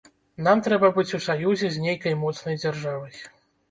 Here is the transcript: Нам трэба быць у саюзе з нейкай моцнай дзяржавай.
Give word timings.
Нам 0.47 0.63
трэба 0.67 0.89
быць 0.95 1.13
у 1.19 1.21
саюзе 1.27 1.67
з 1.79 1.87
нейкай 1.87 2.19
моцнай 2.27 2.63
дзяржавай. 2.65 3.27